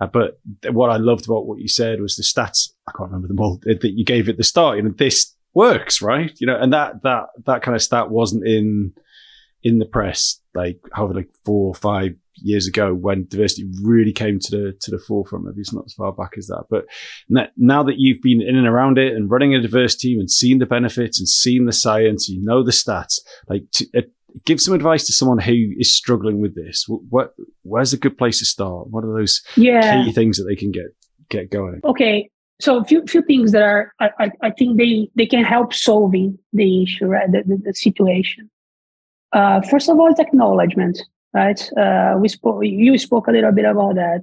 Uh, 0.00 0.06
but 0.06 0.38
what 0.72 0.90
I 0.90 0.96
loved 0.96 1.26
about 1.26 1.46
what 1.46 1.60
you 1.60 1.68
said 1.68 2.00
was 2.00 2.16
the 2.16 2.22
stats. 2.22 2.70
I 2.88 2.92
can't 2.92 3.10
remember 3.10 3.28
them 3.28 3.40
all 3.40 3.60
that 3.62 3.82
you 3.82 4.04
gave 4.04 4.28
at 4.28 4.36
the 4.36 4.44
start. 4.44 4.76
You 4.76 4.82
know, 4.82 4.94
this 4.96 5.34
works, 5.54 6.02
right? 6.02 6.32
You 6.38 6.48
know, 6.48 6.58
and 6.60 6.72
that 6.72 7.02
that 7.02 7.26
that 7.46 7.62
kind 7.62 7.74
of 7.74 7.82
stat 7.82 8.10
wasn't 8.10 8.46
in 8.46 8.92
in 9.62 9.78
the 9.78 9.86
press 9.86 10.40
like 10.54 10.78
however 10.92 11.14
like 11.14 11.30
four 11.44 11.68
or 11.68 11.74
five 11.74 12.14
years 12.36 12.66
ago 12.66 12.94
when 12.94 13.26
diversity 13.28 13.68
really 13.82 14.12
came 14.12 14.38
to 14.38 14.50
the 14.50 14.72
to 14.80 14.90
the 14.90 14.98
forefront. 14.98 15.44
Maybe 15.44 15.60
it's 15.60 15.72
not 15.72 15.86
as 15.86 15.94
far 15.94 16.12
back 16.12 16.32
as 16.36 16.46
that, 16.46 16.64
but 16.70 16.86
now 17.56 17.82
that 17.82 17.98
you've 17.98 18.22
been 18.22 18.42
in 18.42 18.56
and 18.56 18.66
around 18.66 18.98
it 18.98 19.14
and 19.14 19.30
running 19.30 19.54
a 19.54 19.60
diverse 19.60 19.96
team 19.96 20.20
and 20.20 20.30
seen 20.30 20.58
the 20.58 20.66
benefits 20.66 21.18
and 21.18 21.28
seen 21.28 21.66
the 21.66 21.72
science, 21.72 22.28
you 22.28 22.42
know 22.42 22.62
the 22.62 22.72
stats. 22.72 23.20
Like, 23.48 23.64
to, 23.72 23.86
uh, 23.96 24.02
give 24.44 24.60
some 24.60 24.74
advice 24.74 25.06
to 25.06 25.12
someone 25.12 25.38
who 25.38 25.72
is 25.78 25.94
struggling 25.94 26.40
with 26.40 26.54
this. 26.54 26.84
What, 26.88 27.34
where's 27.62 27.92
a 27.92 27.96
good 27.98 28.18
place 28.18 28.38
to 28.40 28.44
start? 28.44 28.88
What 28.90 29.04
are 29.04 29.12
those 29.12 29.42
yeah. 29.56 30.04
key 30.04 30.12
things 30.12 30.36
that 30.36 30.44
they 30.44 30.56
can 30.56 30.72
get 30.72 30.86
get 31.28 31.50
going? 31.50 31.80
Okay, 31.84 32.30
so 32.60 32.78
a 32.78 32.84
few 32.84 33.04
few 33.06 33.22
things 33.22 33.52
that 33.52 33.62
are 33.62 33.92
I, 34.00 34.30
I 34.42 34.50
think 34.50 34.78
they 34.78 35.08
they 35.14 35.26
can 35.26 35.44
help 35.44 35.72
solving 35.72 36.38
the 36.52 36.82
issue, 36.82 37.06
right? 37.06 37.30
The, 37.30 37.42
the, 37.46 37.62
the 37.64 37.74
situation. 37.74 38.50
Uh, 39.32 39.60
first 39.62 39.88
of 39.88 39.98
all, 39.98 40.10
it's 40.10 40.20
acknowledgement, 40.20 41.02
right? 41.36 41.60
Uh, 41.76 42.16
we 42.18 42.28
spoke, 42.28 42.64
you 42.64 42.96
spoke 42.96 43.28
a 43.28 43.30
little 43.30 43.52
bit 43.52 43.66
about 43.66 43.94
that. 43.96 44.22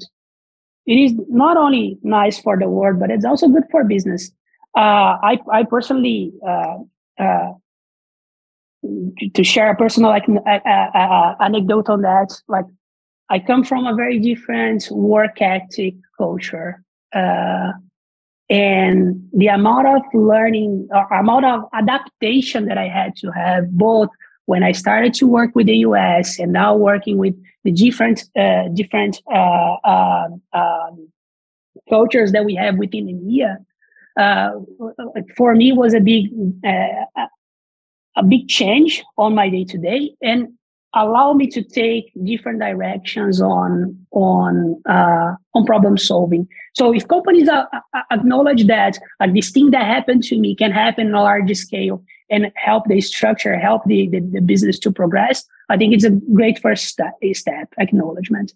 It 0.86 0.96
is 0.96 1.14
not 1.30 1.56
only 1.56 1.98
nice 2.02 2.40
for 2.40 2.58
the 2.58 2.68
world, 2.68 3.00
but 3.00 3.12
it's 3.12 3.24
also 3.24 3.48
good 3.48 3.64
for 3.72 3.84
business. 3.84 4.32
Uh, 4.76 5.16
I, 5.32 5.40
I 5.52 5.64
personally, 5.64 6.34
uh, 6.46 6.78
uh, 7.20 7.52
to 9.36 9.44
share 9.44 9.70
a 9.70 9.76
personal 9.76 10.10
like 10.10 10.26
anecdote 11.40 11.88
on 11.88 12.02
that, 12.02 12.34
like 12.50 12.66
I 13.30 13.40
come 13.40 13.64
from 13.64 13.86
a 13.86 13.96
very 13.96 14.20
different 14.20 14.90
work 14.92 15.42
ethic 15.42 15.96
culture. 16.18 16.84
and 18.50 19.30
the 19.42 19.48
amount 19.48 19.88
of 19.88 20.02
learning 20.14 20.90
or 20.92 21.06
amount 21.14 21.46
of 21.46 21.62
adaptation 21.74 22.66
that 22.66 22.78
I 22.78 22.88
had 22.90 23.16
to 23.22 23.32
have 23.32 23.72
both 23.72 24.10
when 24.46 24.64
I 24.64 24.72
started 24.72 25.14
to 25.16 25.28
work 25.28 25.56
with 25.56 25.68
the 25.68 25.78
US 25.78 26.40
and 26.40 26.52
now 26.52 26.76
working 26.76 27.18
with 27.18 27.36
the 27.64 27.72
different 27.72 28.24
uh, 28.38 28.68
different 28.74 29.22
uh, 29.34 29.76
uh, 29.84 30.28
um, 30.54 31.10
cultures 31.90 32.32
that 32.34 32.46
we 32.46 32.56
have 32.56 32.78
within 32.78 33.08
India, 33.08 33.58
uh, 34.20 34.52
for 35.38 35.56
me 35.56 35.72
was 35.72 35.94
a 35.94 36.00
big 36.00 36.30
uh, 36.66 37.26
a 38.16 38.24
big 38.24 38.48
change 38.48 39.04
on 39.18 39.34
my 39.34 39.50
day 39.50 39.64
to 39.66 39.78
day 39.78 40.14
and 40.22 40.50
allow 40.96 41.34
me 41.34 41.48
to 41.48 41.64
take 41.64 42.12
different 42.24 42.60
directions 42.60 43.42
on 43.42 43.98
on 44.12 44.82
uh, 44.88 45.34
on 45.54 45.66
problem 45.66 45.98
solving. 45.98 46.48
So 46.76 46.94
if 46.94 47.08
companies 47.08 47.50
acknowledge 48.12 48.68
that 48.68 49.00
this 49.34 49.52
thing 49.52 49.72
that 49.72 49.86
happened 49.86 50.24
to 50.24 50.38
me 50.38 50.56
can 50.56 50.72
happen 50.72 51.08
on 51.08 51.16
a 51.16 51.24
large 51.24 51.56
scale 51.56 52.04
and 52.34 52.52
help 52.56 52.84
the 52.88 53.00
structure, 53.02 53.56
help 53.58 53.82
the, 53.86 54.08
the, 54.08 54.20
the 54.20 54.42
business 54.42 54.80
to 54.80 54.92
progress, 54.92 55.46
I 55.70 55.78
think 55.78 55.94
it's 55.94 56.04
a 56.04 56.10
great 56.10 56.60
first 56.60 56.86
step, 56.86 57.14
step 57.34 57.68
acknowledgement. 57.78 58.54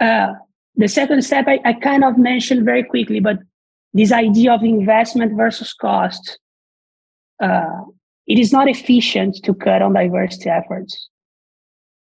Uh, 0.00 0.32
the 0.74 0.88
second 0.88 1.22
step 1.22 1.46
I, 1.48 1.58
I 1.64 1.72
kind 1.72 2.04
of 2.04 2.18
mentioned 2.18 2.64
very 2.64 2.84
quickly, 2.84 3.20
but 3.20 3.38
this 3.94 4.12
idea 4.12 4.52
of 4.52 4.62
investment 4.62 5.36
versus 5.36 5.72
cost. 5.72 6.38
Uh, 7.42 7.82
it 8.26 8.38
is 8.38 8.52
not 8.52 8.68
efficient 8.68 9.42
to 9.44 9.54
cut 9.54 9.82
on 9.82 9.92
diversity 9.92 10.50
efforts. 10.50 11.08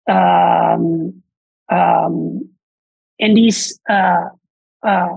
Um, 0.09 1.21
um, 1.69 2.49
and 3.19 3.37
this 3.37 3.79
uh, 3.89 4.25
uh, 4.83 5.07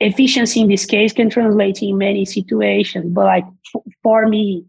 efficiency 0.00 0.60
in 0.60 0.68
this 0.68 0.86
case 0.86 1.12
can 1.12 1.28
translate 1.28 1.82
in 1.82 1.98
many 1.98 2.24
situations 2.24 3.06
but 3.08 3.24
like 3.24 3.44
f- 3.74 3.82
for 4.02 4.26
me 4.26 4.64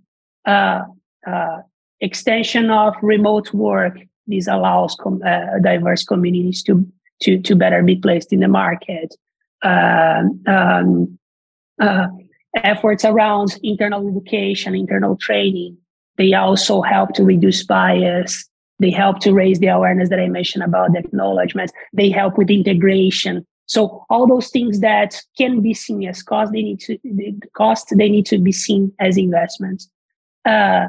uh, 0.45 0.81
uh, 1.25 1.57
extension 2.01 2.69
of 2.69 2.93
remote 3.01 3.53
work 3.53 3.97
this 4.27 4.47
allows 4.47 4.95
com- 4.95 5.21
uh, 5.25 5.59
diverse 5.61 6.03
communities 6.03 6.63
to 6.63 6.85
to 7.21 7.39
to 7.39 7.55
better 7.55 7.81
be 7.83 7.95
placed 7.95 8.33
in 8.33 8.39
the 8.39 8.47
market. 8.47 9.15
Um, 9.61 10.41
um, 10.47 11.17
uh, 11.79 12.07
efforts 12.63 13.03
around 13.03 13.57
internal 13.63 14.07
education 14.07 14.75
internal 14.75 15.17
training 15.17 15.77
they 16.17 16.33
also 16.33 16.81
help 16.81 17.13
to 17.13 17.25
reduce 17.25 17.65
bias. 17.65 18.45
They 18.79 18.89
help 18.89 19.19
to 19.19 19.33
raise 19.33 19.59
the 19.59 19.67
awareness 19.67 20.09
that 20.09 20.19
i 20.19 20.27
mentioned 20.27 20.63
about 20.63 20.93
the 20.93 20.99
acknowledgement 20.99 21.71
they 21.93 22.09
help 22.09 22.37
with 22.37 22.49
integration 22.49 23.45
so 23.67 24.05
all 24.09 24.27
those 24.27 24.49
things 24.49 24.79
that 24.81 25.21
can 25.37 25.61
be 25.61 25.73
seen 25.73 26.07
as 26.07 26.21
cost, 26.21 26.51
they 26.53 26.61
need 26.61 26.79
to 26.81 26.97
the 27.03 27.35
cost 27.55 27.93
they 27.97 28.09
need 28.09 28.25
to 28.27 28.37
be 28.37 28.51
seen 28.51 28.91
as 28.99 29.17
investments. 29.17 29.89
Uh, 30.45 30.87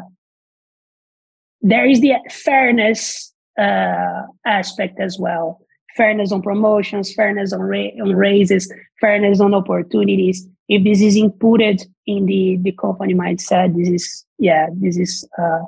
there 1.62 1.86
is 1.86 2.00
the 2.00 2.14
fairness 2.30 3.32
uh, 3.58 4.22
aspect 4.44 5.00
as 5.00 5.18
well. 5.18 5.60
Fairness 5.96 6.30
on 6.30 6.42
promotions, 6.42 7.14
fairness 7.14 7.54
on, 7.54 7.60
ra- 7.60 7.96
on 8.02 8.14
raises, 8.14 8.70
fairness 9.00 9.40
on 9.40 9.54
opportunities. 9.54 10.46
If 10.68 10.84
this 10.84 11.00
is 11.00 11.16
inputted 11.16 11.86
in 12.06 12.26
the 12.26 12.58
the 12.60 12.72
company 12.72 13.14
mindset, 13.14 13.74
this 13.74 13.88
is 13.88 14.24
yeah, 14.38 14.66
this 14.74 14.98
is 14.98 15.26
uh, 15.38 15.60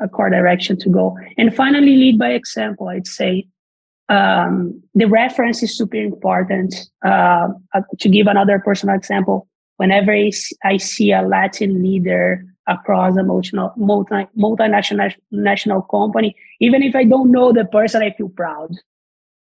a 0.00 0.08
core 0.08 0.30
direction 0.30 0.78
to 0.78 0.88
go. 0.88 1.18
And 1.36 1.54
finally, 1.54 1.96
lead 1.96 2.18
by 2.18 2.30
example. 2.30 2.88
I'd 2.88 3.08
say 3.08 3.48
um, 4.12 4.82
the 4.94 5.06
reference 5.06 5.62
is 5.62 5.76
super 5.76 5.96
important. 5.96 6.74
Uh, 7.04 7.48
uh, 7.74 7.80
to 7.98 8.08
give 8.08 8.26
another 8.26 8.58
personal 8.58 8.94
example, 8.94 9.48
whenever 9.78 10.12
I 10.64 10.76
see 10.76 11.12
a 11.12 11.22
Latin 11.22 11.82
leader 11.82 12.44
across 12.68 13.16
a 13.16 13.22
multi, 13.22 13.56
multi, 13.76 14.26
multinational 14.38 15.14
national 15.30 15.82
company, 15.82 16.36
even 16.60 16.82
if 16.82 16.94
I 16.94 17.04
don't 17.04 17.32
know 17.32 17.52
the 17.52 17.64
person, 17.64 18.02
I 18.02 18.10
feel 18.10 18.28
proud. 18.28 18.70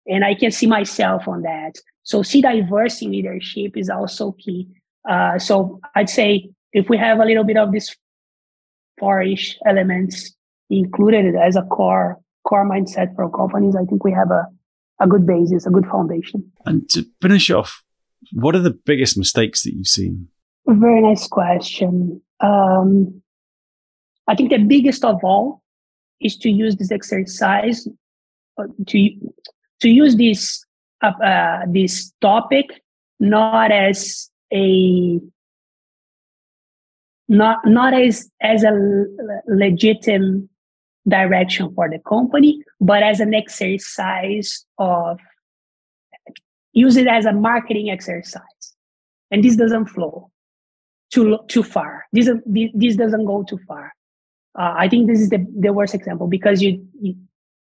And 0.08 0.24
I 0.24 0.36
can 0.36 0.52
see 0.52 0.68
myself 0.68 1.28
on 1.28 1.42
that. 1.42 1.74
So 2.04 2.24
see 2.24 2.42
diversity 2.42 3.06
in 3.06 3.12
leadership 3.12 3.76
is 3.76 3.90
also 3.90 4.32
key. 4.32 4.68
Uh, 5.08 5.38
so 5.38 5.82
I'd 5.96 6.10
say 6.10 6.50
if 6.72 6.90
we 6.90 6.98
have 6.98 7.20
a 7.20 7.26
little 7.26 7.44
bit 7.44 7.58
of 7.58 7.72
this 7.74 7.94
four-ish 9.00 9.58
elements 9.66 10.34
included 10.70 11.36
as 11.36 11.56
a 11.58 11.64
core 11.64 12.20
core 12.44 12.68
mindset 12.68 13.16
for 13.16 13.30
companies, 13.30 13.76
I 13.76 13.86
think 13.86 14.04
we 14.04 14.12
have 14.14 14.32
a, 14.32 14.48
a 15.02 15.08
good 15.08 15.26
basis, 15.26 15.66
a 15.66 15.72
good 15.72 15.86
foundation. 15.88 16.50
And 16.66 16.88
to 16.92 17.06
finish 17.22 17.50
off, 17.50 17.84
what 18.32 18.56
are 18.56 18.60
the 18.60 18.78
biggest 18.86 19.18
mistakes 19.18 19.64
that 19.64 19.74
you've 19.74 19.88
seen? 19.88 20.28
A 20.68 20.74
very 20.74 21.02
nice 21.02 21.28
question. 21.28 22.22
Um, 22.40 23.22
I 24.28 24.36
think 24.36 24.52
the 24.52 24.60
biggest 24.60 25.04
of 25.04 25.24
all 25.24 25.62
is 26.22 26.38
to 26.38 26.50
use 26.50 26.76
this 26.76 26.92
exercise 26.92 27.88
uh, 28.58 28.68
to 28.88 29.10
to 29.82 29.90
use 29.90 30.16
this 30.16 30.64
uh, 31.02 31.12
uh, 31.24 31.62
this 31.68 32.14
topic 32.22 32.68
not 33.20 33.72
as 33.72 34.30
a 34.54 35.20
not 37.28 37.60
not 37.66 37.94
as 37.94 38.30
as 38.42 38.64
a 38.64 38.72
legitimate 39.48 40.48
direction 41.08 41.74
for 41.74 41.90
the 41.90 42.00
company, 42.00 42.64
but 42.80 43.04
as 43.04 43.20
an 43.20 43.34
exercise 43.34 44.66
of 44.78 45.20
use 46.74 46.96
it 46.96 47.08
as 47.08 47.26
a 47.26 47.34
marketing 47.34 47.90
exercise. 47.90 48.44
And 49.30 49.44
this 49.44 49.56
doesn't 49.56 49.88
flow 49.88 50.32
too 51.12 51.40
too 51.48 51.64
far. 51.64 52.06
This 52.12 52.30
this 52.74 52.96
doesn't 52.96 53.26
go 53.26 53.44
too 53.44 53.60
far. 53.68 53.94
Uh, 54.58 54.74
I 54.78 54.90
think 54.90 55.08
this 55.08 55.22
is 55.22 55.30
the, 55.30 55.46
the 55.58 55.72
worst 55.72 55.94
example 55.94 56.28
because 56.28 56.62
you, 56.62 56.86
you 57.00 57.16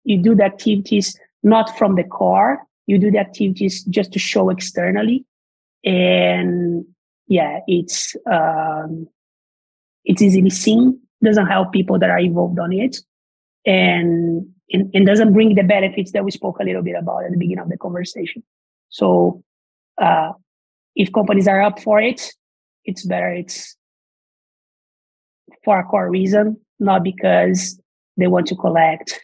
you 0.03 0.17
do 0.17 0.35
the 0.35 0.43
activities 0.43 1.17
not 1.43 1.77
from 1.77 1.95
the 1.95 2.03
core. 2.03 2.63
You 2.87 2.97
do 2.97 3.11
the 3.11 3.19
activities 3.19 3.83
just 3.85 4.11
to 4.13 4.19
show 4.19 4.49
externally, 4.49 5.25
and 5.83 6.85
yeah, 7.27 7.59
it's 7.67 8.15
um, 8.31 9.07
it's 10.05 10.21
easily 10.21 10.49
seen. 10.49 10.99
Doesn't 11.23 11.47
help 11.47 11.71
people 11.71 11.99
that 11.99 12.09
are 12.09 12.19
involved 12.19 12.57
on 12.59 12.73
it, 12.73 12.97
and, 13.65 14.47
and 14.71 14.89
and 14.93 15.05
doesn't 15.05 15.33
bring 15.33 15.55
the 15.55 15.63
benefits 15.63 16.11
that 16.13 16.23
we 16.23 16.31
spoke 16.31 16.59
a 16.59 16.63
little 16.63 16.81
bit 16.81 16.95
about 16.99 17.25
at 17.25 17.31
the 17.31 17.37
beginning 17.37 17.63
of 17.63 17.69
the 17.69 17.77
conversation. 17.77 18.43
So, 18.89 19.43
uh, 20.01 20.31
if 20.95 21.11
companies 21.11 21.47
are 21.47 21.61
up 21.61 21.79
for 21.79 21.99
it, 21.99 22.33
it's 22.85 23.05
better. 23.05 23.31
It's 23.31 23.75
for 25.63 25.79
a 25.79 25.83
core 25.83 26.09
reason, 26.09 26.57
not 26.79 27.03
because 27.03 27.79
they 28.17 28.27
want 28.27 28.47
to 28.47 28.55
collect 28.55 29.19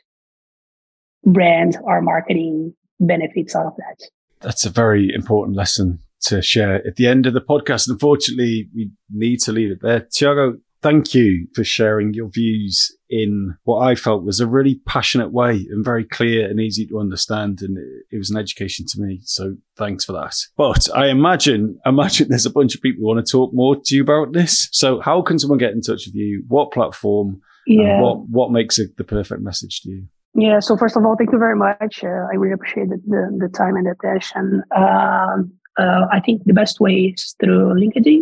brand 1.25 1.77
or 1.83 2.01
marketing 2.01 2.73
benefits 2.99 3.55
out 3.55 3.65
of 3.65 3.73
that. 3.77 4.09
That's 4.41 4.65
a 4.65 4.69
very 4.69 5.11
important 5.13 5.57
lesson 5.57 5.99
to 6.21 6.41
share 6.41 6.75
at 6.87 6.95
the 6.95 7.07
end 7.07 7.25
of 7.25 7.33
the 7.33 7.41
podcast. 7.41 7.89
Unfortunately, 7.89 8.69
we 8.73 8.91
need 9.11 9.39
to 9.41 9.51
leave 9.51 9.71
it 9.71 9.79
there. 9.81 10.01
Thiago, 10.01 10.59
thank 10.87 11.13
you 11.13 11.47
for 11.53 11.65
sharing 11.65 12.13
your 12.13 12.29
views 12.29 12.95
in 13.09 13.57
what 13.63 13.79
I 13.79 13.95
felt 13.95 14.23
was 14.23 14.39
a 14.39 14.47
really 14.47 14.79
passionate 14.85 15.33
way 15.33 15.67
and 15.69 15.83
very 15.83 16.05
clear 16.05 16.49
and 16.49 16.61
easy 16.61 16.85
to 16.87 16.99
understand. 16.99 17.61
And 17.61 17.77
it 18.09 18.17
was 18.17 18.29
an 18.29 18.37
education 18.37 18.85
to 18.89 19.01
me. 19.01 19.19
So 19.23 19.57
thanks 19.77 20.05
for 20.05 20.13
that. 20.13 20.35
But 20.55 20.87
I 20.95 21.07
imagine, 21.07 21.77
imagine 21.85 22.27
there's 22.29 22.45
a 22.45 22.51
bunch 22.51 22.73
of 22.73 22.81
people 22.81 23.01
who 23.01 23.07
want 23.07 23.25
to 23.25 23.29
talk 23.29 23.53
more 23.53 23.75
to 23.75 23.95
you 23.95 24.01
about 24.01 24.31
this. 24.31 24.69
So 24.71 25.01
how 25.01 25.21
can 25.21 25.39
someone 25.39 25.59
get 25.59 25.73
in 25.73 25.81
touch 25.81 26.05
with 26.05 26.15
you? 26.15 26.43
What 26.47 26.71
platform? 26.71 27.41
Yeah. 27.65 27.99
what, 27.99 28.29
what 28.29 28.51
makes 28.51 28.79
it 28.79 28.95
the 28.95 29.03
perfect 29.03 29.41
message 29.41 29.81
to 29.81 29.89
you? 29.89 30.07
Yeah. 30.35 30.59
So 30.59 30.77
first 30.77 30.95
of 30.95 31.05
all, 31.05 31.17
thank 31.17 31.33
you 31.33 31.39
very 31.39 31.57
much. 31.57 32.01
Uh, 32.01 32.27
I 32.31 32.35
really 32.35 32.53
appreciate 32.53 32.89
the, 32.89 33.01
the, 33.07 33.47
the, 33.47 33.49
time 33.49 33.75
and 33.75 33.87
attention. 33.87 34.63
Um, 34.73 35.51
uh, 35.77 36.07
I 36.11 36.21
think 36.25 36.43
the 36.45 36.53
best 36.53 36.79
way 36.79 37.13
is 37.13 37.35
through 37.41 37.73
LinkedIn. 37.73 38.21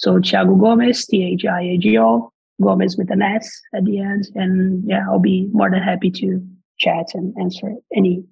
So 0.00 0.14
Thiago 0.14 0.58
Gomes, 0.58 1.04
T 1.04 1.22
H 1.22 1.44
I 1.44 1.60
A 1.60 1.76
G 1.76 1.98
O, 1.98 2.32
Gomes 2.62 2.96
with 2.96 3.10
an 3.10 3.20
S 3.20 3.46
at 3.74 3.84
the 3.84 3.98
end. 3.98 4.24
And 4.34 4.82
yeah, 4.86 5.04
I'll 5.06 5.18
be 5.18 5.46
more 5.52 5.70
than 5.70 5.82
happy 5.82 6.10
to 6.12 6.42
chat 6.78 7.08
and 7.12 7.34
answer 7.38 7.74
any 7.94 8.24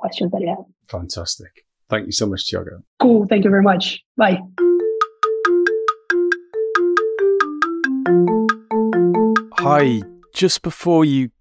questions 0.00 0.32
that 0.32 0.40
you 0.40 0.48
have. 0.48 0.64
Fantastic. 0.88 1.64
Thank 1.88 2.06
you 2.06 2.12
so 2.12 2.26
much, 2.26 2.50
Thiago. 2.50 2.82
Cool. 2.98 3.26
Thank 3.28 3.44
you 3.44 3.50
very 3.50 3.62
much. 3.62 4.02
Bye. 4.16 4.40
Hi, 9.58 10.02
just 10.34 10.62
before 10.62 11.04
you 11.04 11.30